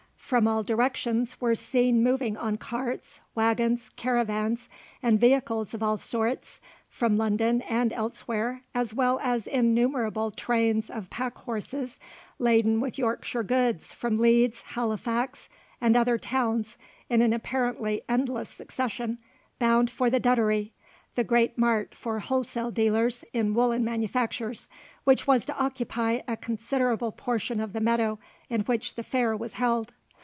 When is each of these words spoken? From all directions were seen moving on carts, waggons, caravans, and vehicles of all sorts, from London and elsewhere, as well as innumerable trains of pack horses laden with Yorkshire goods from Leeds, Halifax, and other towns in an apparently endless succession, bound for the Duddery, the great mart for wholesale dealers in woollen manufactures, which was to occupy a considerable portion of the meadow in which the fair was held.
From 0.31 0.47
all 0.47 0.63
directions 0.63 1.41
were 1.41 1.55
seen 1.55 2.01
moving 2.03 2.37
on 2.37 2.55
carts, 2.55 3.19
waggons, 3.35 3.89
caravans, 3.97 4.69
and 5.03 5.19
vehicles 5.19 5.73
of 5.73 5.83
all 5.83 5.97
sorts, 5.97 6.61
from 6.87 7.17
London 7.17 7.61
and 7.63 7.91
elsewhere, 7.91 8.63
as 8.73 8.93
well 8.93 9.19
as 9.21 9.45
innumerable 9.45 10.31
trains 10.31 10.89
of 10.89 11.09
pack 11.09 11.35
horses 11.39 11.99
laden 12.39 12.79
with 12.79 12.97
Yorkshire 12.97 13.43
goods 13.43 13.93
from 13.93 14.17
Leeds, 14.17 14.61
Halifax, 14.61 15.49
and 15.81 15.97
other 15.97 16.17
towns 16.17 16.77
in 17.09 17.21
an 17.21 17.33
apparently 17.33 18.01
endless 18.07 18.47
succession, 18.47 19.17
bound 19.59 19.89
for 19.89 20.09
the 20.09 20.21
Duddery, 20.21 20.71
the 21.15 21.25
great 21.25 21.57
mart 21.57 21.93
for 21.93 22.19
wholesale 22.19 22.71
dealers 22.71 23.25
in 23.33 23.53
woollen 23.53 23.83
manufactures, 23.83 24.69
which 25.03 25.27
was 25.27 25.45
to 25.47 25.57
occupy 25.57 26.21
a 26.25 26.37
considerable 26.37 27.11
portion 27.11 27.59
of 27.59 27.73
the 27.73 27.81
meadow 27.81 28.17
in 28.49 28.61
which 28.61 28.95
the 28.95 29.03
fair 29.03 29.35
was 29.35 29.55
held. 29.55 29.91